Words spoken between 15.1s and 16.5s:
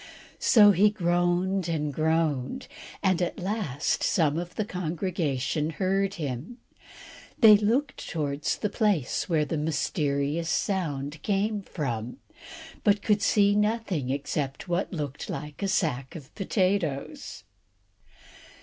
like a sack of